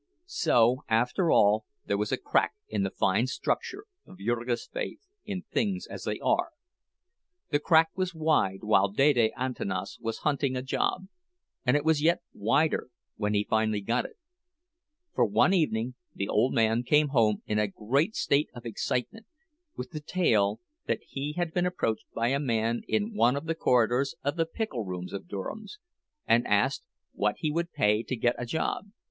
[0.25, 5.43] So, after all, there was a crack in the fine structure of Jurgis' faith in
[5.43, 6.53] things as they are.
[7.51, 12.89] The crack was wide while Dede Antanas was hunting a job—and it was yet wider
[13.17, 14.17] when he finally got it.
[15.13, 19.27] For one evening the old man came home in a great state of excitement,
[19.75, 23.53] with the tale that he had been approached by a man in one of the
[23.53, 25.77] corridors of the pickle rooms of Durham's,
[26.25, 26.81] and asked
[27.13, 28.87] what he would pay to get a job.